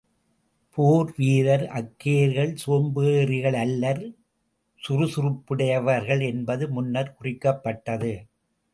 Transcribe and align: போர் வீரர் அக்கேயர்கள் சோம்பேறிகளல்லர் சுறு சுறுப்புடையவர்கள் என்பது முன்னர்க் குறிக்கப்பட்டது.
போர் 0.77 1.11
வீரர் 1.17 1.65
அக்கேயர்கள் 1.73 2.53
சோம்பேறிகளல்லர் 2.65 4.03
சுறு 4.81 5.07
சுறுப்புடையவர்கள் 5.07 6.23
என்பது 6.23 6.67
முன்னர்க் 6.69 7.17
குறிக்கப்பட்டது. 7.17 8.13